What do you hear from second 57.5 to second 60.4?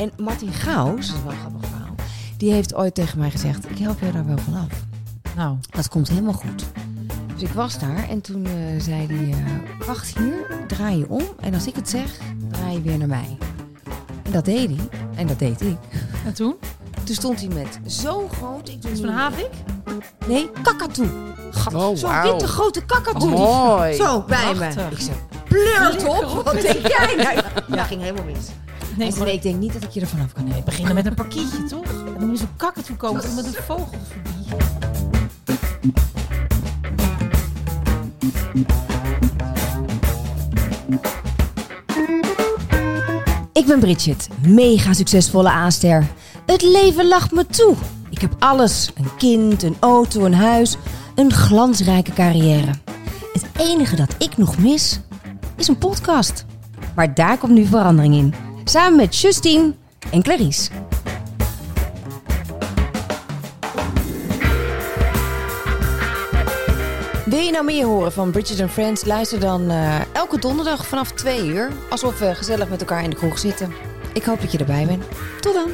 nu verandering in. Samen met Justine en